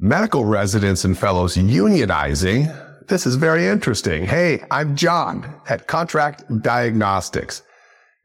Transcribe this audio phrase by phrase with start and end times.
[0.00, 2.66] Medical residents and fellows unionizing.
[3.06, 4.26] This is very interesting.
[4.26, 7.62] Hey, I'm Jon at Contract Diagnostics.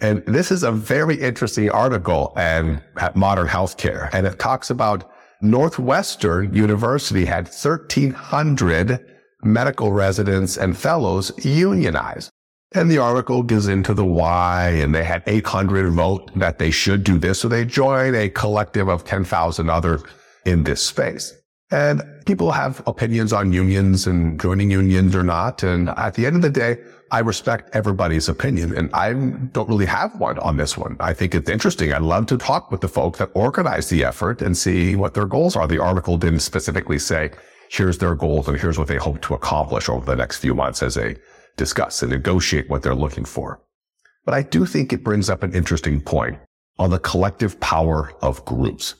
[0.00, 4.08] And this is a very interesting article and at Modern Healthcare.
[4.12, 5.10] And it talks about
[5.42, 9.04] Northwestern University had 1300
[9.42, 12.30] medical residents and fellows unionized.
[12.76, 17.02] And the article goes into the why, and they had 800 vote that they should
[17.02, 17.40] do this.
[17.40, 20.02] So they join a collective of 10,000 others
[20.44, 21.34] in this space.
[21.70, 25.64] And people have opinions on unions and joining unions or not.
[25.64, 26.78] And at the end of the day,
[27.10, 30.96] I respect everybody's opinion and I don't really have one on this one.
[31.00, 31.92] I think it's interesting.
[31.92, 35.26] I'd love to talk with the folks that organize the effort and see what their
[35.26, 35.66] goals are.
[35.66, 37.30] The article didn't specifically say,
[37.70, 40.82] here's their goals and here's what they hope to accomplish over the next few months
[40.82, 41.16] as they
[41.56, 43.60] discuss and negotiate what they're looking for.
[44.24, 46.38] But I do think it brings up an interesting point
[46.78, 48.94] on the collective power of groups.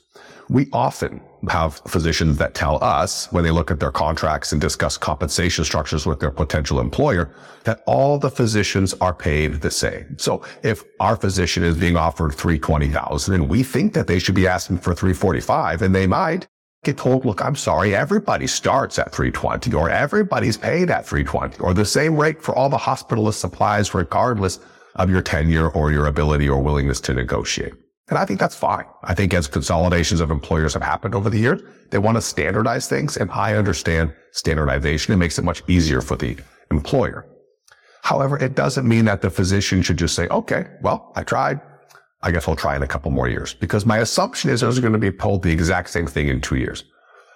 [0.49, 4.97] We often have physicians that tell us when they look at their contracts and discuss
[4.97, 10.17] compensation structures with their potential employer that all the physicians are paid the same.
[10.17, 14.47] So if our physician is being offered 320,000 and we think that they should be
[14.47, 16.47] asking for 345 and they might
[16.83, 21.73] get told, look, I'm sorry, everybody starts at 320 or everybody's paid at 320 or
[21.73, 24.59] the same rate for all the hospitalist supplies regardless
[24.95, 27.73] of your tenure or your ability or willingness to negotiate.
[28.09, 28.85] And I think that's fine.
[29.03, 32.87] I think as consolidations of employers have happened over the years, they want to standardize
[32.87, 33.17] things.
[33.17, 35.13] And I understand standardization.
[35.13, 36.37] It makes it much easier for the
[36.71, 37.27] employer.
[38.03, 41.59] However, it doesn't mean that the physician should just say, okay, well, I tried.
[42.23, 44.81] I guess I'll try in a couple more years because my assumption is those are
[44.81, 46.85] going to be told the exact same thing in two years.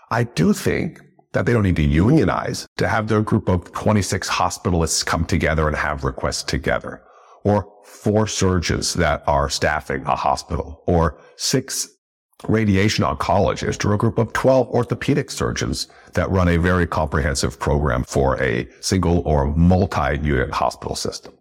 [0.10, 1.02] I do think
[1.34, 5.68] that they don't need to unionize to have their group of 26 hospitalists come together
[5.68, 7.04] and have requests together
[7.44, 11.88] or four surgeons that are staffing a hospital or six
[12.48, 18.04] radiation oncologists or a group of 12 orthopedic surgeons that run a very comprehensive program
[18.04, 21.34] for a single or multi-unit hospital system.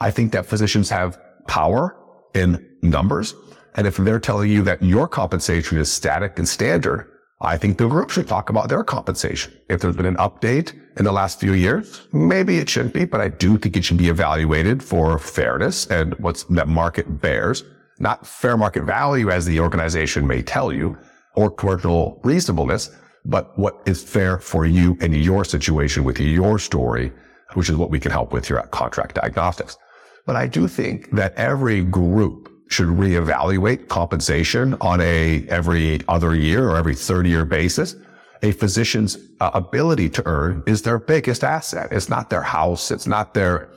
[0.00, 1.96] I think that physicians have power
[2.34, 3.34] in numbers.
[3.74, 7.10] And if they're telling you that your compensation is static and standard,
[7.40, 9.52] I think the group should talk about their compensation.
[9.68, 13.20] If there's been an update in the last few years, maybe it shouldn't be, but
[13.20, 17.64] I do think it should be evaluated for fairness and what's that market bears,
[17.98, 20.96] not fair market value as the organization may tell you
[21.34, 22.90] or commercial reasonableness,
[23.26, 27.12] but what is fair for you and your situation with your story,
[27.54, 29.76] which is what we can help with here at Contract Diagnostics.
[30.24, 36.70] But I do think that every group should reevaluate compensation on a every other year
[36.70, 37.94] or every third year basis.
[38.42, 41.88] A physician's uh, ability to earn is their biggest asset.
[41.90, 42.90] It's not their house.
[42.90, 43.70] It's not their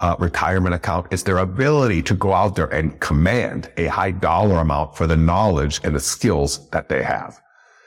[0.00, 1.06] uh, retirement account.
[1.10, 5.16] It's their ability to go out there and command a high dollar amount for the
[5.16, 7.40] knowledge and the skills that they have.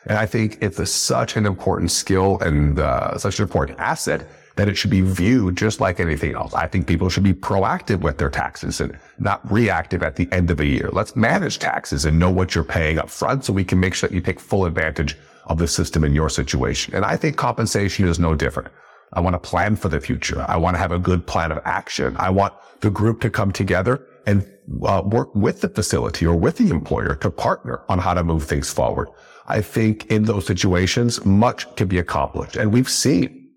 [0.05, 4.27] And I think it's a, such an important skill and uh, such an important asset
[4.55, 6.53] that it should be viewed just like anything else.
[6.53, 10.49] I think people should be proactive with their taxes and not reactive at the end
[10.49, 10.89] of a year.
[10.91, 14.09] Let's manage taxes and know what you're paying up front so we can make sure
[14.09, 16.93] that you take full advantage of the system in your situation.
[16.93, 18.69] And I think compensation is no different.
[19.13, 20.45] I want to plan for the future.
[20.47, 22.15] I want to have a good plan of action.
[22.17, 24.45] I want the group to come together and
[24.85, 28.43] uh, work with the facility or with the employer to partner on how to move
[28.43, 29.07] things forward.
[29.47, 32.57] I think in those situations, much can be accomplished.
[32.57, 33.49] And we've seen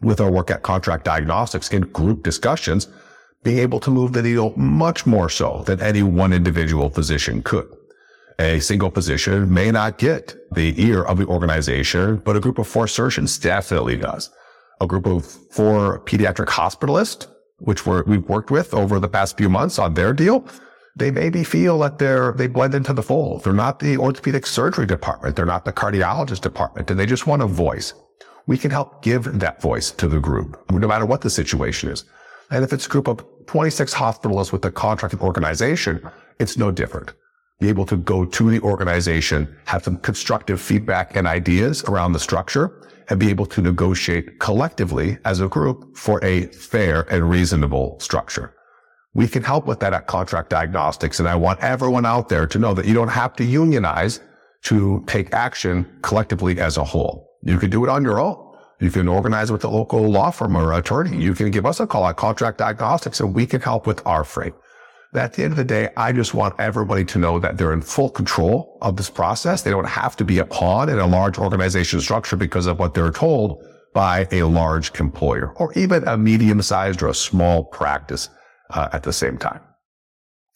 [0.00, 2.88] with our work at Contract Diagnostics in group discussions,
[3.42, 7.68] being able to move the needle much more so than any one individual physician could.
[8.38, 12.66] A single position may not get the ear of the organization, but a group of
[12.66, 14.30] four surgeons definitely does.
[14.80, 19.48] A group of four pediatric hospitalists, which we have worked with over the past few
[19.48, 20.46] months on their deal,
[20.96, 23.44] they maybe feel that they're, they blend into the fold.
[23.44, 25.36] They're not the orthopedic surgery department.
[25.36, 27.94] They're not the cardiologist department and they just want a voice
[28.46, 32.04] we can help give that voice to the group, no matter what the situation is.
[32.50, 36.06] And if it's a group of 26 hospitalists with a contracted organization,
[36.38, 37.12] it's no different.
[37.64, 42.18] Be able to go to the organization, have some constructive feedback and ideas around the
[42.18, 42.66] structure,
[43.08, 48.52] and be able to negotiate collectively as a group for a fair and reasonable structure.
[49.14, 51.20] We can help with that at Contract Diagnostics.
[51.20, 54.20] And I want everyone out there to know that you don't have to unionize
[54.64, 57.30] to take action collectively as a whole.
[57.44, 58.36] You can do it on your own.
[58.78, 61.16] You can organize with a local law firm or attorney.
[61.16, 64.22] You can give us a call at Contract Diagnostics and we can help with our
[64.22, 64.52] freight.
[65.14, 67.82] At the end of the day, I just want everybody to know that they're in
[67.82, 69.62] full control of this process.
[69.62, 72.94] They don't have to be a pawn in a large organization structure because of what
[72.94, 73.62] they're told
[73.92, 78.28] by a large employer or even a medium sized or a small practice
[78.70, 79.60] uh, at the same time.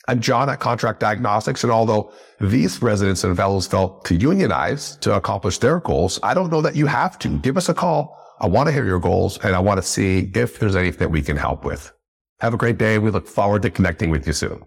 [0.08, 1.62] I'm Jon at Contract Diagnostics.
[1.62, 6.50] And although these residents and fellows felt to unionize to accomplish their goals, I don't
[6.50, 7.38] know that you have to.
[7.38, 8.18] Give us a call.
[8.40, 11.10] I want to hear your goals and I want to see if there's anything that
[11.10, 11.92] we can help with.
[12.40, 12.98] Have a great day.
[12.98, 14.64] We look forward to connecting with you soon.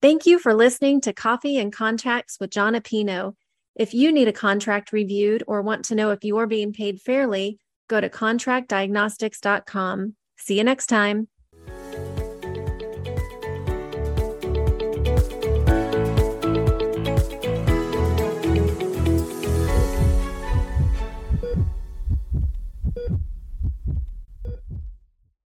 [0.00, 3.34] Thank you for listening to Coffee and Contracts with Jon Appino.
[3.74, 7.00] If you need a contract reviewed or want to know if you are being paid
[7.00, 10.14] fairly, go to contractdiagnostics.com.
[10.36, 11.28] See you next time.